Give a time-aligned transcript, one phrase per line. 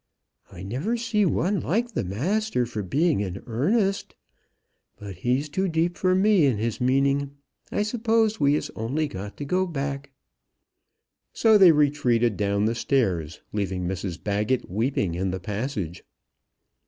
[0.51, 4.15] I never see one like the master for being in earnest.
[4.97, 7.35] But he's too deep for me in his meaning.
[7.71, 10.09] I suppose we is only got to go back."
[11.33, 16.03] So they retreated down the stairs, leaving Mrs Baggett weeping in the passage.